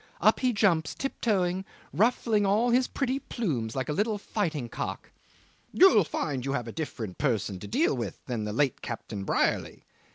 Up 0.19 0.39
he 0.39 0.51
jumps 0.51 0.95
tiptoeing, 0.95 1.63
ruffling 1.93 2.43
all 2.43 2.71
his 2.71 2.87
pretty 2.87 3.19
plumes, 3.19 3.75
like 3.75 3.87
a 3.87 3.93
little 3.93 4.17
fighting 4.17 4.67
cock. 4.67 5.11
'You'll 5.71 6.03
find 6.03 6.43
you 6.43 6.53
have 6.53 6.67
a 6.67 6.71
different 6.71 7.19
person 7.19 7.59
to 7.59 7.67
deal 7.67 7.95
with 7.95 8.25
than 8.25 8.43
the 8.45 8.51
late 8.51 8.81
Captain 8.81 9.23
Brierly. 9.25 9.85